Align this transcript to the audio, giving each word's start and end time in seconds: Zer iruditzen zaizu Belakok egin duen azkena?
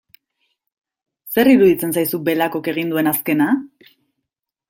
Zer 1.35 1.49
iruditzen 1.51 1.93
zaizu 2.01 2.21
Belakok 2.29 2.69
egin 2.73 2.91
duen 2.95 3.09
azkena? 3.13 3.51